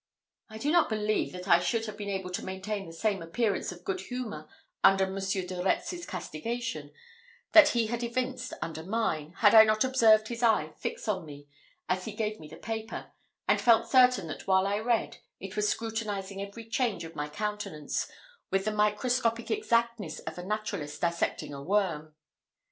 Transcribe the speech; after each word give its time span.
I 0.49 0.57
do 0.57 0.71
not 0.71 0.89
believe 0.89 1.31
that 1.33 1.47
I 1.47 1.59
should 1.59 1.85
have 1.85 1.95
been 1.95 2.09
able 2.09 2.31
to 2.31 2.43
maintain 2.43 2.87
the 2.87 2.91
same 2.91 3.21
appearance 3.21 3.71
of 3.71 3.83
good 3.83 4.01
humour 4.01 4.49
under 4.83 5.05
Monsieur 5.05 5.45
de 5.45 5.61
Retz's 5.63 6.07
castigation, 6.07 6.91
that 7.51 7.69
he 7.77 7.85
had 7.85 8.01
evinced 8.01 8.51
under 8.63 8.81
mine, 8.81 9.33
had 9.37 9.53
I 9.53 9.63
not 9.63 9.83
observed 9.83 10.29
his 10.29 10.41
eye 10.41 10.69
fix 10.75 11.07
on 11.07 11.23
me 11.23 11.47
as 11.87 12.05
he 12.05 12.13
gave 12.13 12.39
me 12.39 12.47
the 12.47 12.57
paper, 12.57 13.11
and 13.47 13.61
felt 13.61 13.91
certain 13.91 14.25
that 14.25 14.47
while 14.47 14.65
I 14.65 14.79
read, 14.79 15.17
it 15.39 15.55
was 15.55 15.69
scrutinizing 15.69 16.41
every 16.41 16.67
change 16.67 17.03
of 17.03 17.13
my 17.15 17.29
countenance, 17.29 18.07
with 18.49 18.65
the 18.65 18.71
microscopic 18.71 19.51
exactness 19.51 20.17
of 20.21 20.35
a 20.39 20.43
naturalist 20.43 20.99
dissecting 21.01 21.53
a 21.53 21.61
worm. 21.61 22.15